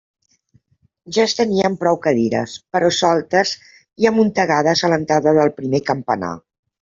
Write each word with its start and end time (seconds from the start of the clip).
Ja 1.17 1.25
es 1.29 1.35
tenien 1.39 1.75
prou 1.83 1.99
cadires, 2.07 2.55
però 2.77 2.89
soltes 2.99 3.51
i 4.05 4.09
amuntegades 4.13 4.83
a 4.83 4.91
l'entrada 4.95 5.35
del 5.39 5.53
primer 5.61 5.83
campanar. 5.91 6.33